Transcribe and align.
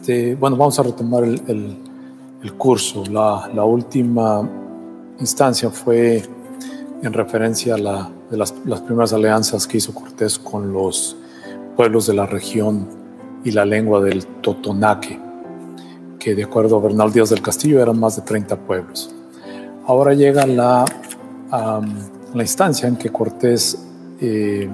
Este, 0.00 0.34
bueno, 0.34 0.56
vamos 0.56 0.78
a 0.78 0.82
retomar 0.82 1.24
el, 1.24 1.76
curso. 2.56 3.04
La, 3.10 3.64
última 3.64 4.48
instancia 5.18 5.68
fue 5.68 6.22
en 7.02 7.12
referencia 7.12 7.74
a 7.74 7.78
las, 8.30 8.52
primeras 8.86 9.12
alianzas 9.12 9.66
que 9.66 9.76
hizo 9.76 9.92
Cortés 9.92 10.38
con 10.38 10.72
los 10.72 11.18
pueblos 11.76 12.06
de 12.06 12.14
la 12.14 12.24
región 12.24 12.88
y 13.44 13.50
la 13.50 13.66
lengua 13.66 14.00
del 14.00 14.24
Totonaque, 14.26 15.20
que 16.18 16.34
de 16.34 16.44
acuerdo 16.44 16.78
a 16.78 16.80
Bernal 16.80 17.12
Díaz 17.12 17.28
del 17.28 17.42
Castillo 17.42 17.82
eran 17.82 18.00
más 18.00 18.16
de 18.16 18.22
30 18.22 18.56
pueblos. 18.56 19.14
Ahora 19.86 20.14
llega 20.14 20.46
la, 20.46 20.86
la 21.52 22.42
instancia 22.42 22.88
en 22.88 22.96
que 22.96 23.10
Cortés 23.10 23.78
eh, 24.18 24.66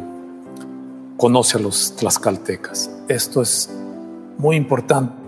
conoce 1.16 1.58
a 1.58 1.60
los 1.60 1.96
tlaxcaltecas. 1.96 2.92
Esto 3.08 3.42
es 3.42 3.68
muy 4.38 4.56
importante 4.56 5.26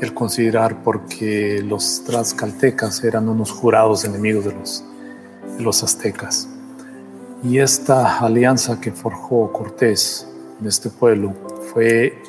el 0.00 0.14
considerar 0.14 0.82
porque 0.82 1.62
los 1.62 2.02
tlaxcaltecas 2.04 3.04
eran 3.04 3.28
unos 3.28 3.50
jurados 3.50 4.04
enemigos 4.04 4.46
de 4.46 4.52
los, 4.54 4.84
los 5.58 5.82
aztecas. 5.82 6.48
Y 7.44 7.58
esta 7.58 8.18
alianza 8.18 8.80
que 8.80 8.92
forjó 8.92 9.52
Cortés 9.52 10.26
en 10.60 10.66
este 10.66 10.90
pueblo 10.90 11.34
fue 11.72 12.22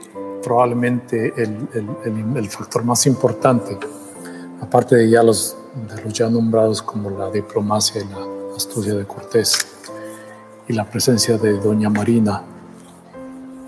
probablemente 0.43 1.33
el, 1.37 1.67
el, 1.73 2.37
el, 2.37 2.49
factor 2.49 2.83
más 2.83 3.05
importante, 3.05 3.77
aparte 4.61 4.95
de 4.95 5.09
ya 5.09 5.23
los, 5.23 5.55
de 5.95 6.01
los 6.01 6.13
ya 6.13 6.29
nombrados 6.29 6.81
como 6.81 7.09
la 7.09 7.29
diplomacia 7.29 8.01
y 8.01 8.05
la 8.05 8.55
astucia 8.55 8.95
de 8.95 9.05
Cortés 9.05 9.67
y 10.67 10.73
la 10.73 10.85
presencia 10.85 11.37
de 11.37 11.53
Doña 11.53 11.89
Marina. 11.89 12.43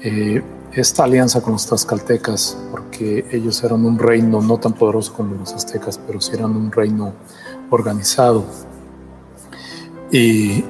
Eh, 0.01 0.41
esta 0.75 1.03
alianza 1.03 1.41
con 1.41 1.53
los 1.53 1.67
tlaxcaltecas, 1.67 2.57
porque 2.71 3.25
ellos 3.31 3.63
eran 3.63 3.85
un 3.85 3.99
reino 3.99 4.41
no 4.41 4.57
tan 4.57 4.73
poderoso 4.73 5.13
como 5.13 5.35
los 5.35 5.53
aztecas, 5.53 5.99
pero 5.99 6.19
sí 6.19 6.31
eran 6.33 6.55
un 6.55 6.71
reino 6.71 7.13
organizado 7.69 8.43
y 10.11 10.63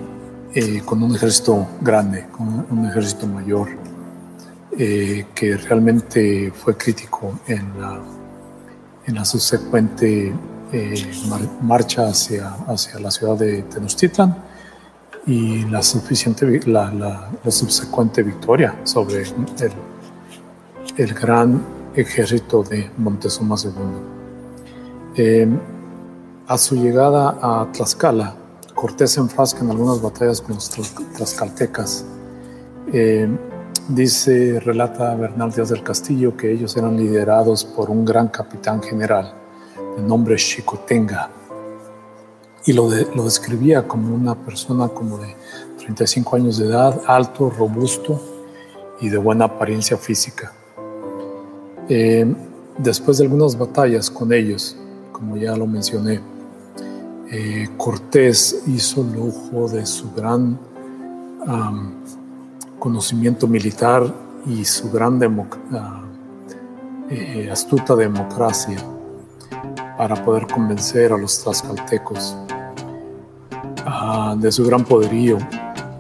eh, 0.53 0.81
con 0.85 1.01
un 1.03 1.15
ejército 1.15 1.67
grande, 1.81 2.27
con 2.31 2.65
un 2.69 2.85
ejército 2.85 3.27
mayor, 3.27 3.69
eh, 4.77 5.25
que 5.33 5.55
realmente 5.55 6.51
fue 6.51 6.75
crítico 6.75 7.39
en 7.47 7.79
la, 7.79 8.01
en 9.05 9.15
la 9.15 9.25
subsecuente 9.25 10.33
eh, 10.71 11.11
marcha 11.61 12.07
hacia, 12.07 12.55
hacia 12.67 12.99
la 12.99 13.11
ciudad 13.11 13.37
de 13.37 13.63
Tenochtitlan 13.63 14.35
y 15.27 15.65
la, 15.65 15.81
suficiente, 15.81 16.59
la, 16.65 16.91
la, 16.91 17.29
la 17.43 17.51
subsecuente 17.51 18.23
victoria 18.23 18.75
sobre 18.83 19.21
el 19.21 19.92
el 20.97 21.13
gran 21.13 21.63
ejército 21.95 22.61
de 22.63 22.89
Montezuma 22.97 23.55
II. 23.63 23.71
Eh, 25.15 25.47
a 26.47 26.57
su 26.57 26.75
llegada 26.75 27.37
a 27.41 27.71
Tlaxcala, 27.71 28.35
Cortés 28.75 29.11
se 29.11 29.19
enfrasca 29.19 29.61
en 29.61 29.71
algunas 29.71 30.01
batallas 30.01 30.41
con 30.41 30.55
los 30.55 30.69
tlaxcaltecas. 30.69 32.05
Eh, 32.91 33.27
dice, 33.87 34.59
relata 34.59 35.15
Bernal 35.15 35.51
Díaz 35.51 35.69
del 35.69 35.83
Castillo 35.83 36.35
que 36.35 36.51
ellos 36.51 36.75
eran 36.75 36.97
liderados 36.97 37.63
por 37.63 37.89
un 37.89 38.03
gran 38.03 38.27
capitán 38.27 38.81
general 38.81 39.33
de 39.95 40.01
nombre 40.01 40.37
Xicotenga 40.37 41.29
y 42.65 42.73
lo, 42.73 42.89
lo 43.15 43.23
describía 43.23 43.87
como 43.87 44.13
una 44.13 44.35
persona 44.35 44.87
como 44.89 45.17
de 45.17 45.35
35 45.77 46.35
años 46.35 46.57
de 46.57 46.67
edad, 46.67 47.01
alto, 47.07 47.49
robusto 47.49 48.19
y 48.99 49.09
de 49.09 49.17
buena 49.17 49.45
apariencia 49.45 49.97
física. 49.97 50.53
Eh, 51.89 52.25
después 52.77 53.17
de 53.17 53.25
algunas 53.25 53.57
batallas 53.57 54.09
con 54.09 54.31
ellos, 54.33 54.77
como 55.11 55.37
ya 55.37 55.55
lo 55.55 55.67
mencioné, 55.67 56.19
eh, 57.31 57.69
Cortés 57.77 58.63
hizo 58.67 59.03
lujo 59.03 59.67
de 59.67 59.85
su 59.85 60.11
gran 60.13 60.57
conocimiento 62.79 63.47
militar 63.47 64.13
y 64.45 64.63
su 64.65 64.91
gran 64.91 65.19
ah, 65.71 66.03
eh, 67.09 67.49
astuta 67.51 67.95
democracia 67.95 68.77
para 69.97 70.23
poder 70.23 70.47
convencer 70.47 71.11
a 71.13 71.17
los 71.17 71.43
tlaxcaltecos 71.43 72.35
ah, 73.85 74.35
de 74.37 74.51
su 74.51 74.65
gran 74.65 74.83
poderío 74.83 75.37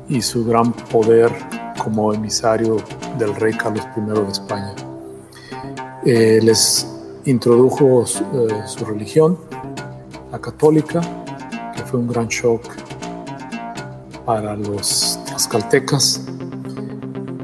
y 0.09 0.21
su 0.21 0.45
gran 0.45 0.73
poder 0.73 1.31
como 1.81 2.13
emisario 2.13 2.77
del 3.17 3.35
rey 3.35 3.53
Carlos 3.53 3.85
I 3.95 4.01
de 4.01 4.31
España. 4.31 4.82
Eh, 6.05 6.41
les 6.43 6.85
introdujo 7.23 8.03
eh, 8.03 8.05
su, 8.65 8.83
religión, 8.83 9.37
la 10.33 10.39
católica, 10.39 10.99
que 11.73 11.81
fue 11.83 12.01
un 12.01 12.09
gran 12.09 12.27
shock 12.27 12.61
para 14.25 14.53
los 14.57 15.17
tlaxcaltecas, 15.25 16.25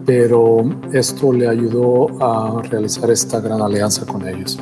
pero 0.05 0.65
esto 0.91 1.31
le 1.31 1.47
ayudó 1.47 2.07
a 2.21 2.61
realizar 2.63 3.09
esta 3.09 3.39
gran 3.39 3.61
alianza 3.61 4.05
con 4.05 4.27
ellos. 4.27 4.59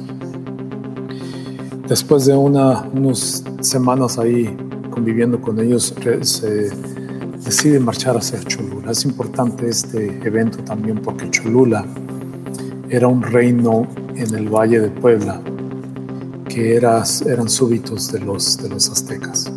Después 1.88 2.26
de 2.28 2.36
una, 2.36 2.88
unas 2.94 3.44
semanas 3.62 4.20
ahí 4.20 4.56
conviviendo 4.92 5.42
con 5.42 5.60
ellos, 5.60 5.96
se 6.22 6.70
decide 7.44 7.80
marchar 7.80 8.16
hacia 8.16 8.40
Cholula. 8.44 8.92
Es 8.92 9.06
importante 9.06 9.68
este 9.68 10.20
evento 10.24 10.60
también 10.60 11.02
porque 11.02 11.32
Cholula 11.32 11.84
era 12.90 13.08
un 13.08 13.22
reino 13.22 13.88
en 14.16 14.34
el 14.34 14.50
Valle 14.50 14.80
de 14.80 14.90
Puebla 14.90 15.42
que 16.48 16.76
eran 16.76 17.50
súbitos 17.50 18.12
de 18.12 18.20
los, 18.20 18.58
aztecas. 18.90 19.52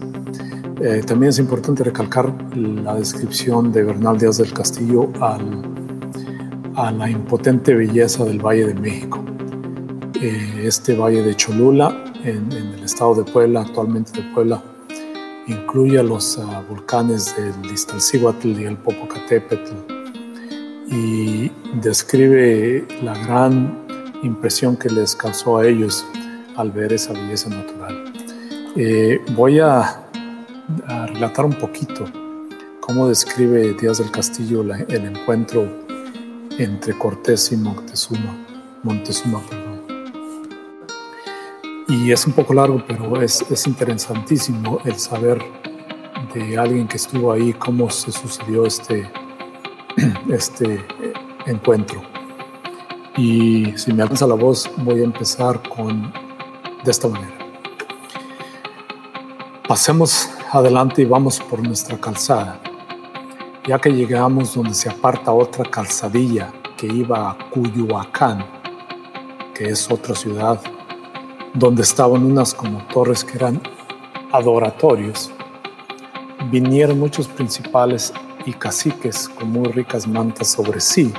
Eh, 0.81 1.03
también 1.07 1.31
es 1.31 1.39
importante 1.39 1.85
recalcar 1.85 2.33
la 2.57 2.95
descripción 2.95 3.73
de 3.73 3.85
Bernal 3.85 4.19
Díaz 4.19 4.39
del 4.39 4.53
Castillo 4.53 5.09
a 5.21 6.91
la 6.91 7.11
impotente 7.11 7.75
belleza 7.75 8.25
del 8.25 8.45
Valle 8.45 8.67
de 8.67 8.75
México. 8.75 9.25
Eh, 10.21 10.63
este 10.65 10.97
Valle 10.97 11.23
de 11.23 11.35
Cholula, 11.37 12.05
en, 12.25 12.51
el 12.53 12.83
estado 12.83 13.15
de 13.15 13.31
Puebla, 13.31 13.63
actualmente 13.63 14.21
de 14.21 14.29
Puebla, 14.35 14.63
incluye 15.47 15.99
a 15.99 16.03
los 16.03 16.39
volcanes 16.69 17.35
del 17.37 17.73
Iztaccíhuatl 17.73 18.49
y 18.61 18.65
el 18.65 18.77
Popocatépetl, 18.77 20.00
y 20.91 21.51
describe 21.81 22.87
la 23.03 23.15
gran 23.25 23.87
impresión 24.23 24.77
que 24.77 24.91
les 24.91 25.15
causó 25.15 25.59
a 25.59 25.67
ellos 25.67 26.05
al 26.57 26.73
ver 26.73 26.93
esa 26.93 27.13
belleza 27.13 27.49
natural. 27.49 28.13
Eh, 28.77 29.21
voy 29.35 29.61
a, 29.61 30.07
relatar 31.09 31.45
un 31.45 31.55
poquito 31.55 32.05
cómo 32.81 33.09
describe 33.09 33.75
Díaz 33.75 33.99
del 33.99 34.13
Castillo 34.13 34.63
el 34.63 35.05
encuentro 35.05 35.67
entre 36.59 36.97
Cortés 36.97 37.51
y 37.51 37.57
Montezuma. 37.57 38.47
Montezuma 38.85 39.41
perdón. 39.49 39.81
Y 41.89 42.13
es 42.13 42.25
un 42.25 42.35
poco 42.35 42.55
largo, 42.55 42.85
pero 42.87 43.21
es, 43.21 43.45
es 43.51 43.67
interesantísimo 43.67 44.79
el 44.85 44.95
saber 44.95 45.43
de 46.33 46.57
alguien 46.57 46.87
que 46.87 46.99
estuvo 46.99 47.33
ahí 47.33 47.53
cómo 47.53 47.91
se 47.91 48.13
sucedió 48.13 48.65
este, 48.65 49.11
este 50.29 50.85
encuentro. 51.47 52.03
Y 53.17 53.73
si 53.77 53.93
me 53.93 54.03
alcanza 54.03 54.27
la 54.27 54.35
voz, 54.35 54.71
voy 54.79 55.01
a 55.01 55.05
empezar 55.05 55.61
con 55.69 56.13
de 56.85 56.91
esta 56.91 57.09
manera. 57.09 57.35
Pasemos 59.69 60.31
adelante 60.53 61.03
y 61.03 61.05
vamos 61.05 61.39
por 61.41 61.63
nuestra 61.63 61.99
calzada. 61.99 62.61
Ya 63.67 63.79
que 63.79 63.91
llegamos 63.91 64.55
donde 64.55 64.75
se 64.75 64.89
aparta 64.89 65.33
otra 65.33 65.65
calzadilla 65.65 66.53
que 66.77 66.87
iba 66.87 67.31
a 67.31 67.39
Cuyuacán, 67.51 68.45
que 69.55 69.69
es 69.69 69.91
otra 69.91 70.15
ciudad, 70.15 70.61
donde 71.55 71.83
estaban 71.83 72.25
unas 72.25 72.55
como 72.55 72.79
torres 72.87 73.23
que 73.23 73.37
eran 73.37 73.61
adoratorios, 74.33 75.31
vinieron 76.51 76.99
muchos 76.99 77.29
principales 77.29 78.13
caciques 78.55 79.29
con 79.29 79.51
muy 79.51 79.69
ricas 79.73 80.07
mantas 80.07 80.49
sobre 80.49 80.81
sí, 80.81 81.13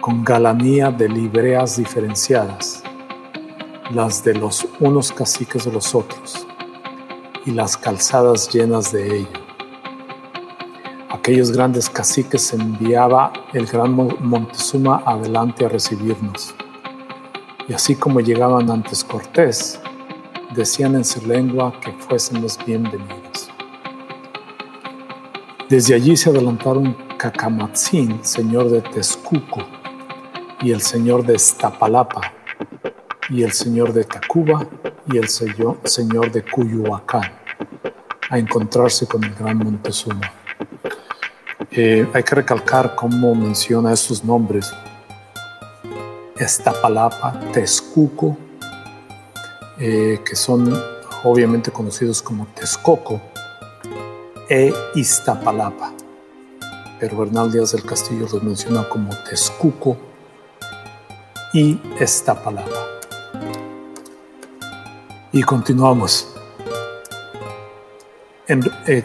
con 0.00 0.24
galanía 0.24 0.90
de 0.90 1.08
libreas 1.08 1.76
diferenciadas, 1.76 2.82
las 3.92 4.24
de 4.24 4.34
los 4.34 4.66
unos 4.80 5.12
caciques 5.12 5.64
de 5.64 5.72
los 5.72 5.94
otros, 5.94 6.46
y 7.46 7.52
las 7.52 7.76
calzadas 7.76 8.48
llenas 8.52 8.92
de 8.92 9.18
ello. 9.18 9.40
Aquellos 11.10 11.52
grandes 11.52 11.90
caciques 11.90 12.52
enviaba 12.52 13.32
el 13.52 13.66
gran 13.66 13.94
Montezuma 13.94 15.02
adelante 15.04 15.66
a 15.66 15.68
recibirnos. 15.68 16.54
Y 17.68 17.74
así 17.74 17.94
como 17.94 18.20
llegaban 18.20 18.70
antes 18.70 19.04
Cortés, 19.04 19.80
decían 20.54 20.94
en 20.94 21.04
su 21.04 21.24
lengua 21.26 21.72
que 21.80 21.92
fuésemos 21.92 22.58
bienvenidos. 22.64 23.19
Desde 25.70 25.94
allí 25.94 26.16
se 26.16 26.30
adelantaron 26.30 26.96
Cacamatzin, 27.16 28.24
señor 28.24 28.70
de 28.70 28.80
Texcuco, 28.80 29.60
y 30.60 30.72
el 30.72 30.80
señor 30.80 31.24
de 31.24 31.36
Iztapalapa, 31.36 32.32
y 33.28 33.44
el 33.44 33.52
señor 33.52 33.92
de 33.92 34.02
Tacuba, 34.02 34.66
y 35.06 35.18
el 35.18 35.28
señor 35.28 36.32
de 36.32 36.42
Cuyuacán, 36.42 37.30
a 38.30 38.36
encontrarse 38.36 39.06
con 39.06 39.22
el 39.22 39.32
gran 39.32 39.58
Montezuma. 39.58 40.32
Eh, 41.70 42.04
hay 42.12 42.22
que 42.24 42.34
recalcar 42.34 42.96
cómo 42.96 43.32
menciona 43.36 43.92
esos 43.92 44.24
nombres. 44.24 44.74
Iztapalapa, 46.36 47.38
Texcuco, 47.52 48.36
eh, 49.78 50.18
que 50.28 50.34
son 50.34 50.76
obviamente 51.22 51.70
conocidos 51.70 52.20
como 52.20 52.48
Texcoco, 52.56 53.29
e 54.50 54.74
Iztapalapa. 54.96 55.92
Pero 56.98 57.16
Bernal 57.18 57.52
Díaz 57.52 57.70
del 57.72 57.84
Castillo 57.84 58.26
los 58.30 58.42
menciona 58.42 58.86
como 58.88 59.10
Texcuco 59.28 59.96
y 61.54 61.80
Iztapalapa. 62.00 62.86
Y 65.32 65.42
continuamos. 65.44 66.34
En, 68.48 68.68
eh, 68.88 69.04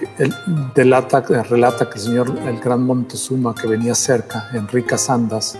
relata 0.73 1.21
que 1.21 1.35
el 1.35 1.99
señor, 1.99 2.35
el 2.47 2.59
gran 2.59 2.83
Montezuma, 2.83 3.53
que 3.53 3.67
venía 3.67 3.93
cerca, 3.93 4.49
en 4.53 4.67
ricas 4.67 5.07
andas, 5.07 5.55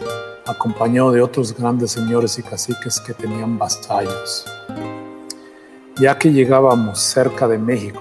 acompañado 0.48 1.12
de 1.12 1.22
otros 1.22 1.56
grandes 1.56 1.92
señores 1.92 2.40
y 2.40 2.44
caciques 2.44 3.00
que 3.00 3.14
tenían 3.14 3.60
vasallos. 3.60 4.46
Ya 5.98 6.18
que 6.18 6.34
llegábamos 6.34 7.00
cerca 7.00 7.48
de 7.48 7.60
México, 7.60 8.00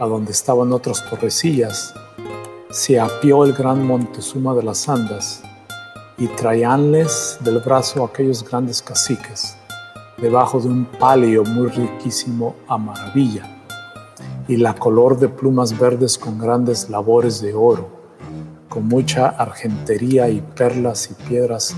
a 0.00 0.06
donde 0.06 0.32
estaban 0.32 0.72
otras 0.72 1.08
torrecillas, 1.08 1.94
se 2.70 2.98
apió 2.98 3.44
el 3.44 3.52
gran 3.52 3.86
Montezuma 3.86 4.54
de 4.54 4.62
las 4.62 4.88
Andas 4.88 5.42
y 6.18 6.26
traíanles 6.28 7.38
del 7.40 7.58
brazo 7.60 8.04
aquellos 8.04 8.42
grandes 8.48 8.82
caciques, 8.82 9.56
debajo 10.18 10.60
de 10.60 10.68
un 10.68 10.84
palio 10.84 11.44
muy 11.44 11.68
riquísimo 11.68 12.56
a 12.68 12.78
maravilla 12.78 13.48
y 14.48 14.56
la 14.56 14.74
color 14.74 15.18
de 15.18 15.28
plumas 15.28 15.78
verdes 15.78 16.18
con 16.18 16.38
grandes 16.38 16.90
labores 16.90 17.40
de 17.40 17.54
oro, 17.54 17.88
con 18.68 18.86
mucha 18.86 19.28
argentería 19.28 20.28
y 20.28 20.40
perlas 20.40 21.10
y 21.10 21.14
piedras 21.28 21.74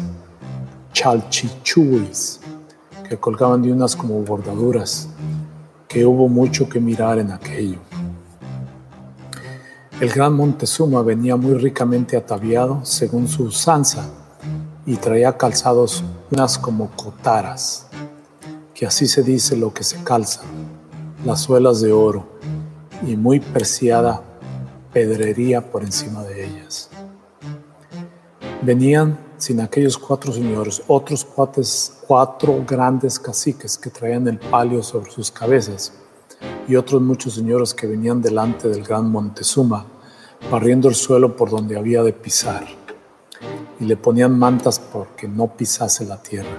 chalchichuis 0.92 2.40
que 3.08 3.18
colgaban 3.18 3.62
de 3.62 3.70
unas 3.70 3.94
como 3.94 4.20
bordaduras, 4.22 5.08
que 5.86 6.04
hubo 6.04 6.28
mucho 6.28 6.68
que 6.68 6.80
mirar 6.80 7.18
en 7.18 7.30
aquello. 7.30 7.78
El 9.98 10.10
gran 10.10 10.34
Montezuma 10.34 11.00
venía 11.00 11.36
muy 11.36 11.54
ricamente 11.54 12.18
ataviado 12.18 12.84
según 12.84 13.26
su 13.26 13.44
usanza 13.44 14.06
y 14.84 14.96
traía 14.96 15.38
calzados 15.38 16.04
unas 16.30 16.58
como 16.58 16.90
cotaras, 16.90 17.86
que 18.74 18.84
así 18.84 19.06
se 19.06 19.22
dice 19.22 19.56
lo 19.56 19.72
que 19.72 19.82
se 19.82 20.04
calza, 20.04 20.42
las 21.24 21.40
suelas 21.40 21.80
de 21.80 21.92
oro 21.92 22.26
y 23.06 23.16
muy 23.16 23.40
preciada 23.40 24.22
pedrería 24.92 25.62
por 25.62 25.82
encima 25.82 26.22
de 26.24 26.44
ellas. 26.44 26.90
Venían 28.60 29.18
sin 29.38 29.60
aquellos 29.60 29.96
cuatro 29.96 30.30
señores 30.30 30.82
otros 30.88 31.26
cuatro 32.06 32.62
grandes 32.66 33.18
caciques 33.18 33.78
que 33.78 33.88
traían 33.88 34.28
el 34.28 34.38
palio 34.38 34.82
sobre 34.82 35.10
sus 35.10 35.30
cabezas 35.30 35.90
y 36.68 36.76
otros 36.76 37.00
muchos 37.02 37.34
señores 37.34 37.74
que 37.74 37.86
venían 37.86 38.20
delante 38.20 38.68
del 38.68 38.82
gran 38.82 39.10
Montezuma, 39.10 39.86
barriendo 40.50 40.88
el 40.88 40.94
suelo 40.94 41.36
por 41.36 41.50
donde 41.50 41.76
había 41.76 42.02
de 42.02 42.12
pisar, 42.12 42.66
y 43.80 43.84
le 43.84 43.96
ponían 43.96 44.38
mantas 44.38 44.78
porque 44.78 45.28
no 45.28 45.56
pisase 45.56 46.04
la 46.04 46.22
tierra. 46.22 46.58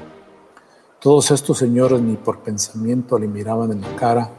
Todos 1.00 1.32
estos 1.32 1.58
señores 1.58 2.02
ni 2.02 2.16
por 2.16 2.40
pensamiento 2.40 3.18
le 3.20 3.28
miraban 3.28 3.72
en 3.72 3.82
la 3.82 3.96
cara, 3.96 4.32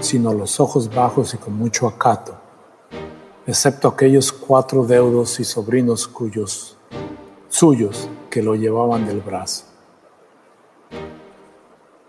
sino 0.00 0.32
los 0.32 0.60
ojos 0.60 0.92
bajos 0.92 1.34
y 1.34 1.38
con 1.38 1.54
mucho 1.54 1.86
acato, 1.86 2.36
excepto 3.46 3.88
aquellos 3.88 4.32
cuatro 4.32 4.84
deudos 4.84 5.38
y 5.40 5.44
sobrinos 5.44 6.06
cuyos 6.08 6.76
suyos 7.48 8.08
que 8.28 8.42
lo 8.42 8.54
llevaban 8.54 9.06
del 9.06 9.20
brazo. 9.20 9.65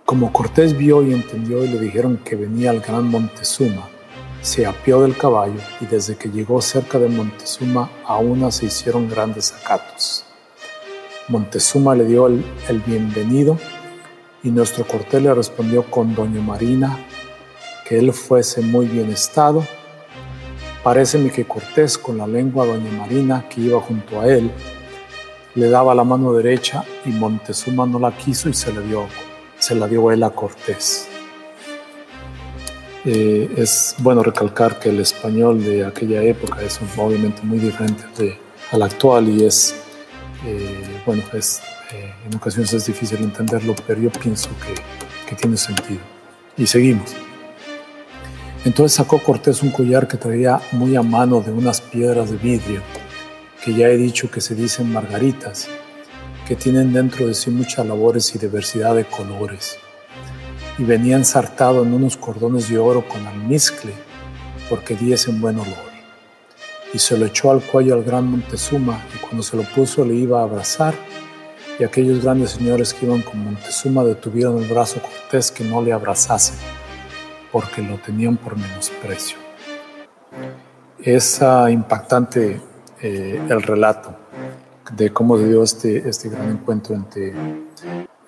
Como 0.08 0.32
Cortés 0.32 0.78
vio 0.78 1.04
y 1.04 1.12
entendió 1.12 1.66
y 1.66 1.68
le 1.68 1.80
dijeron 1.80 2.22
que 2.24 2.38
venía 2.38 2.72
el 2.72 2.80
gran 2.80 3.10
Montezuma, 3.10 3.90
se 4.42 4.66
apió 4.66 5.02
del 5.02 5.18
caballo 5.18 5.60
y 5.82 5.86
desde 5.86 6.16
que 6.16 6.30
llegó 6.30 6.62
cerca 6.62 6.98
de 6.98 7.10
Montezuma 7.10 7.92
a 8.06 8.16
una 8.16 8.50
se 8.50 8.68
hicieron 8.68 9.10
grandes 9.10 9.54
acatos. 9.54 10.24
Montezuma 11.28 11.94
le 11.94 12.06
dio 12.06 12.28
el, 12.28 12.42
el 12.70 12.80
bienvenido 12.80 13.58
y 14.44 14.50
nuestro 14.50 14.88
Cortés 14.88 15.22
le 15.22 15.34
respondió 15.34 15.84
con 15.92 16.16
Doña 16.16 16.40
Marina 16.40 16.98
que 17.86 18.00
él 18.00 18.14
fuese 18.14 18.62
muy 18.62 18.86
bien 18.86 19.12
estado. 19.12 19.62
Paréceme 20.86 21.32
que 21.32 21.46
Cortés, 21.46 21.98
con 21.98 22.18
la 22.18 22.28
lengua 22.28 22.66
doña 22.66 22.92
Marina, 22.94 23.46
que 23.50 23.60
iba 23.60 23.82
junto 23.82 24.22
a 24.22 24.28
él, 24.30 24.50
le 25.54 25.70
daba 25.70 25.94
la 25.94 26.06
mano 26.06 26.32
derecha 26.32 26.86
y 27.04 27.10
Montezuma 27.10 27.86
no 27.86 28.00
la 28.00 28.16
quiso 28.16 28.48
y 28.48 28.54
se 28.54 28.72
la 28.72 28.80
dio, 28.80 29.06
se 29.68 29.76
la 29.76 29.86
dio 29.86 30.10
él 30.14 30.24
a 30.24 30.30
Cortés. 30.30 31.10
Eh, 33.04 33.50
es 33.58 33.96
bueno 33.98 34.24
recalcar 34.24 34.80
que 34.80 34.90
el 34.90 35.02
español 35.02 35.62
de 35.62 35.86
aquella 35.86 36.24
época 36.24 36.62
es 36.62 36.80
obviamente 36.96 37.42
muy 37.44 37.60
diferente 37.60 38.40
al 38.72 38.82
actual 38.82 39.28
y 39.28 39.46
es, 39.46 39.76
eh, 40.46 41.02
bueno, 41.06 41.22
es, 41.34 41.60
eh, 41.92 42.14
en 42.26 42.36
ocasiones 42.38 42.72
es 42.72 42.86
difícil 42.86 43.18
entenderlo, 43.20 43.76
pero 43.86 44.00
yo 44.00 44.10
pienso 44.10 44.50
que, 44.64 44.74
que 45.28 45.36
tiene 45.36 45.58
sentido. 45.58 46.00
Y 46.56 46.66
seguimos. 46.66 47.14
Entonces 48.64 48.96
sacó 48.96 49.20
Cortés 49.20 49.64
un 49.64 49.72
collar 49.72 50.08
que 50.08 50.16
traía 50.16 50.62
muy 50.72 50.96
a 50.96 51.02
mano 51.02 51.42
de 51.42 51.52
unas 51.52 51.82
piedras 51.82 52.32
de 52.32 52.38
vidrio, 52.38 52.82
que 53.66 53.74
ya 53.74 53.90
he 53.90 53.98
dicho 53.98 54.32
que 54.32 54.40
se 54.40 54.56
dicen 54.56 54.94
margaritas, 54.94 55.68
que 56.48 56.56
tienen 56.56 56.94
dentro 56.94 57.28
de 57.28 57.34
sí 57.34 57.50
muchas 57.50 57.86
labores 57.86 58.34
y 58.34 58.40
diversidad 58.40 58.96
de 58.96 59.04
colores. 59.04 59.78
Y 60.78 60.84
venía 60.84 61.18
ensartado 61.18 61.84
en 61.84 61.94
unos 61.94 62.16
cordones 62.16 62.70
de 62.70 62.78
oro 62.78 63.06
con 63.06 63.26
almizcle, 63.28 63.92
porque 64.70 64.96
diesen 64.96 65.42
buen 65.42 65.60
olor. 65.60 65.88
Y 66.94 67.00
se 67.00 67.18
lo 67.18 67.26
echó 67.26 67.52
al 67.52 67.62
cuello 67.62 67.96
al 67.96 68.04
gran 68.04 68.32
Montezuma, 68.32 69.04
y 69.14 69.18
cuando 69.18 69.44
se 69.44 69.58
lo 69.58 69.64
puso 69.64 70.06
le 70.06 70.16
iba 70.16 70.40
a 70.40 70.44
abrazar, 70.44 70.94
y 71.80 71.84
aquellos 71.84 72.24
grandes 72.24 72.52
señores 72.52 72.94
que 72.94 73.06
iban 73.06 73.22
con 73.22 73.44
Montezuma 73.44 74.06
detuvieron 74.06 74.58
el 74.64 74.70
brazo 74.70 75.02
Cortés 75.02 75.52
que 75.52 75.66
no 75.66 75.82
le 75.82 75.92
abrazase 75.92 76.54
porque 77.52 77.82
lo 77.82 77.98
tenían 77.98 78.38
por 78.38 78.58
menosprecio. 78.58 79.38
Es 81.00 81.42
impactante 81.70 82.62
eh, 83.02 83.42
el 83.50 83.62
relato 83.62 84.27
de 84.92 85.12
cómo 85.12 85.38
se 85.38 85.48
dio 85.48 85.64
este, 85.64 86.08
este 86.08 86.30
gran 86.30 86.50
encuentro 86.50 86.96
entre 86.96 87.34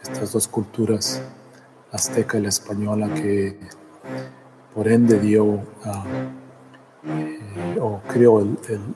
estas 0.02 0.32
dos 0.32 0.48
culturas, 0.48 1.22
azteca 1.92 2.38
y 2.38 2.42
la 2.42 2.50
española, 2.50 3.14
que 3.14 3.60
por 4.74 4.88
ende 4.88 5.20
dio 5.20 5.64
eh, 7.06 7.80
o 7.80 8.02
creó 8.08 8.46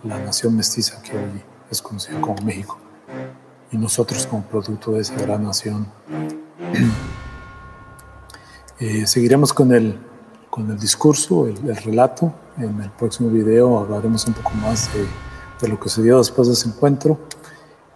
la 0.03 0.19
nación 0.19 0.55
mestiza 0.55 1.01
que 1.01 1.17
hoy 1.17 1.41
es 1.69 1.81
conocida 1.81 2.19
como 2.21 2.41
México. 2.43 2.77
Y 3.71 3.77
nosotros 3.77 4.27
como 4.27 4.43
producto 4.43 4.91
de 4.91 5.01
esa 5.01 5.15
gran 5.15 5.43
nación. 5.43 5.87
Eh, 8.79 9.05
seguiremos 9.07 9.53
con 9.53 9.71
el 9.71 9.97
con 10.53 10.69
el 10.69 10.77
discurso, 10.77 11.47
el, 11.47 11.75
relato. 11.77 12.31
En 12.59 12.79
el 12.79 12.91
próximo 12.91 13.27
video 13.31 13.79
hablaremos 13.79 14.27
un 14.27 14.35
poco 14.35 14.51
más 14.51 14.87
de, 15.59 15.67
lo 15.67 15.79
que 15.79 15.89
se 15.89 16.03
dio 16.03 16.19
después 16.19 16.47
de 16.47 16.53
ese 16.53 16.69
encuentro. 16.69 17.17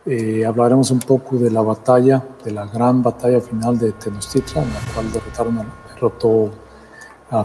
Eh, 0.10 0.46
hablaremos 0.46 0.90
un 0.92 1.00
poco 1.00 1.36
de 1.36 1.52
la 1.52 1.62
batalla, 1.62 2.24
de 2.42 2.52
la 2.52 2.66
gran 2.66 3.04
batalla 3.04 3.42
final 3.42 3.78
de 3.78 3.92
Tenochtitlan, 3.92 4.64
en 4.64 4.74
la 4.74 4.80
cual 4.94 5.12
derrotaron, 5.12 5.66
derrotó 5.94 6.50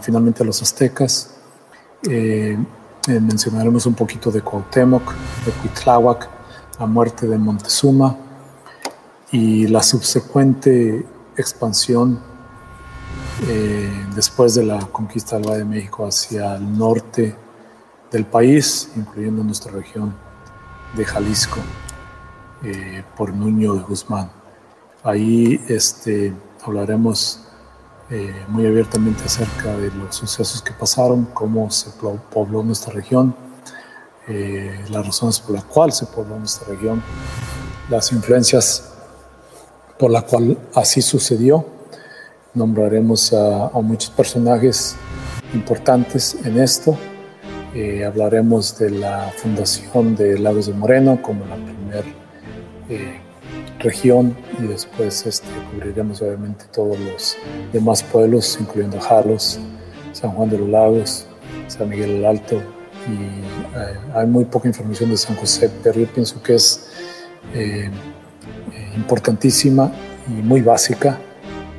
finalmente 0.01 0.45
a 0.45 0.47
los 0.47 0.63
aztecas. 0.63 1.35
Eh, 2.09 2.57
eh, 3.09 3.21
mencionaremos 3.21 3.85
un 3.87 3.95
poquito 3.95 4.31
de 4.31 4.43
Cuauhtémoc, 4.43 5.13
de 5.45 5.51
Cuitláhuac, 5.61 6.29
la 6.79 6.87
muerte 6.87 7.27
de 7.27 7.37
Montezuma 7.37 8.17
y 9.33 9.67
la 9.67 9.83
subsecuente 9.83 11.05
expansión 11.37 12.21
después 14.15 14.55
de 14.55 14.65
la 14.65 14.79
conquista 14.87 15.37
del 15.37 15.49
Valle 15.49 15.59
de 15.59 15.65
México 15.65 16.07
hacia 16.07 16.55
el 16.55 16.79
norte 16.79 17.35
del 18.13 18.25
país, 18.25 18.93
incluyendo 18.95 19.43
nuestra 19.43 19.73
región 19.73 20.15
de 20.95 21.05
Jalisco, 21.05 21.59
eh, 22.65 23.05
por 23.17 23.35
Nuño 23.35 23.75
de 23.75 23.83
Guzmán. 23.83 24.31
Ahí 25.03 25.61
este, 25.69 26.33
hablaremos 26.63 27.45
eh, 28.11 28.45
muy 28.49 28.67
abiertamente 28.67 29.25
acerca 29.25 29.77
de 29.77 29.91
los 29.91 30.17
sucesos 30.17 30.63
que 30.63 30.73
pasaron, 30.73 31.25
cómo 31.35 31.71
se 31.71 31.91
pobló 32.33 32.63
nuestra 32.63 32.93
región, 32.93 33.35
las 34.29 35.05
razones 35.05 35.41
por 35.41 35.57
las 35.57 35.65
cuales 35.65 35.97
se 35.97 36.07
pobló 36.07 36.39
nuestra 36.39 36.69
región, 36.69 37.03
las 37.91 38.13
influencias 38.13 38.93
por 40.03 40.11
la 40.11 40.23
cual 40.23 40.59
así 40.75 41.01
sucedió. 41.01 41.65
Nombraremos 42.55 43.33
a, 43.33 43.71
muchos 43.83 44.11
personajes 44.11 44.97
importantes 45.55 46.37
en 46.45 46.59
esto. 46.59 46.99
Eh, 47.73 48.05
hablaremos 48.05 48.77
de 48.81 48.91
la 48.91 49.33
fundación 49.37 50.17
de 50.17 50.41
Lagos 50.41 50.67
de 50.67 50.75
Moreno 50.75 51.23
como 51.23 51.47
la 51.47 51.55
primera 51.55 52.03
eh, 52.89 53.21
región 53.79 54.37
y 54.59 54.67
después 54.67 55.27
este, 55.27 55.49
cubriremos 55.71 56.23
obviamente 56.23 56.65
todos 56.73 56.99
los 56.99 57.37
demás 57.73 58.03
pueblos, 58.03 58.59
incluyendo 58.61 59.01
Jalos, 59.01 59.59
San 60.13 60.31
Juan 60.33 60.51
de 60.51 60.59
los 60.59 60.69
Lagos, 60.69 61.27
San 61.69 61.89
Miguel 61.89 62.11
el 62.11 62.25
Alto 62.25 62.57
y 63.09 63.15
eh, 63.79 63.99
hay 64.15 64.27
muy 64.27 64.45
poca 64.45 64.69
información 64.69 65.11
de 65.11 65.17
San 65.17 65.37
José, 65.37 65.71
pero 65.83 65.99
yo 66.01 66.07
pienso 66.07 66.43
que 66.43 66.55
es 66.55 66.89
importantísima 68.97 69.93
y 70.29 70.43
muy 70.43 70.61
básica 70.61 71.19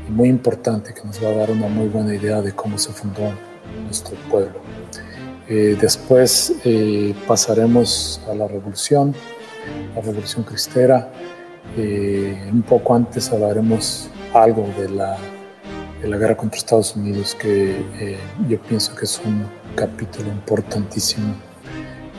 y 0.07 0.11
muy 0.11 0.29
importante 0.29 0.93
que 0.93 1.03
nos 1.03 1.23
va 1.23 1.29
a 1.29 1.33
dar 1.33 1.51
una 1.51 1.67
muy 1.67 1.87
buena 1.87 2.13
idea 2.13 2.41
de 2.41 2.51
cómo 2.53 2.77
se 2.77 2.91
fundó 2.91 3.31
nuestro 3.85 4.15
pueblo. 4.29 4.61
Eh, 5.47 5.77
después 5.79 6.53
eh, 6.63 7.13
pasaremos 7.27 8.21
a 8.29 8.33
la 8.33 8.47
revolución, 8.47 9.13
la 9.95 10.01
revolución 10.01 10.43
cristera. 10.43 11.11
Eh, 11.77 12.49
un 12.51 12.61
poco 12.61 12.95
antes 12.95 13.31
hablaremos 13.31 14.09
algo 14.33 14.67
de 14.77 14.89
la, 14.89 15.17
de 16.01 16.07
la 16.07 16.17
guerra 16.17 16.35
contra 16.37 16.57
Estados 16.57 16.95
Unidos, 16.95 17.35
que 17.35 18.17
yo 18.47 18.59
pienso 18.61 18.95
que 18.95 19.05
es 19.05 19.21
un 19.23 19.45
capítulo 19.75 20.29
importantísimo 20.29 21.35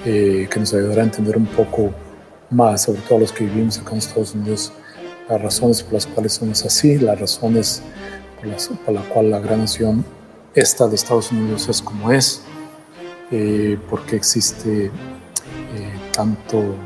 que 0.05 0.57
nos 0.59 0.75
ayudará 0.75 1.01
a 1.03 1.05
entender 1.05 1.37
un 1.37 1.47
poco 1.47 1.91
más, 2.51 2.83
sobre 2.83 3.01
todo 3.03 3.21
los 3.21 3.33
que 3.33 3.45
vivimos 3.45 3.79
acá 3.79 3.93
en 3.93 3.99
Estados 3.99 4.35
Unidos, 4.35 4.73
las 5.29 5.41
razones 5.41 5.83
por 5.83 5.95
las 5.95 6.07
cuales 6.07 6.35
somos 6.35 6.65
así, 6.65 6.99
las 6.99 7.19
razones 7.19 7.83
por 8.37 8.47
las 8.47 8.69
por 8.69 8.95
la 8.95 9.03
cual 9.03 9.31
la 9.31 9.41
gran 9.41 9.61
nación 9.61 10.05
esta 10.55 10.87
de 10.87 10.95
Estados 10.95 11.33
Unidos 11.33 11.69
es 11.69 11.83
como 11.83 12.13
es, 12.13 12.43
eh, 13.31 13.79
porque 13.91 14.17
existe 14.17 14.87
eh, 14.87 14.91
tanto 16.13 16.77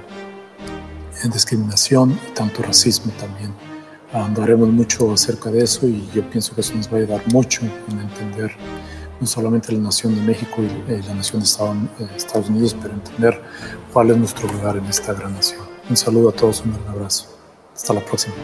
discriminación 1.26 2.18
y 2.28 2.34
tanto 2.34 2.62
racismo 2.62 3.12
también. 3.18 3.52
Andaremos 4.12 4.68
mucho 4.68 5.12
acerca 5.12 5.50
de 5.50 5.64
eso 5.64 5.86
y 5.86 6.08
yo 6.14 6.28
pienso 6.30 6.54
que 6.54 6.62
eso 6.62 6.74
nos 6.74 6.88
va 6.88 6.96
a 6.96 7.00
ayudar 7.00 7.22
mucho 7.32 7.62
en 7.88 8.00
entender 8.00 8.56
no 9.20 9.26
solamente 9.26 9.72
la 9.72 9.80
nación 9.80 10.14
de 10.14 10.22
México 10.22 10.62
y 10.62 11.02
la 11.02 11.14
nación 11.14 11.42
de 11.42 12.16
Estados 12.16 12.48
Unidos, 12.48 12.76
pero 12.80 12.94
entender 12.94 13.42
cuál 13.92 14.10
es 14.10 14.16
nuestro 14.16 14.50
lugar 14.52 14.76
en 14.76 14.86
esta 14.86 15.12
gran 15.12 15.34
nación. 15.34 15.60
Un 15.90 15.96
saludo 15.96 16.28
a 16.30 16.32
todos, 16.32 16.60
un 16.60 16.72
gran 16.72 16.88
abrazo. 16.88 17.26
Hasta 17.74 17.94
la 17.94 18.04
próxima. 18.04 18.34